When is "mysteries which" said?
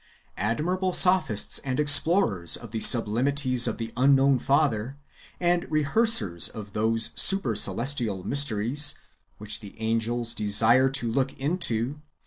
8.23-9.59